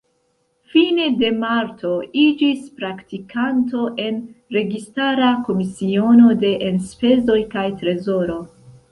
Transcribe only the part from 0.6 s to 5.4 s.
Fine de marto iĝis praktikanto en Registara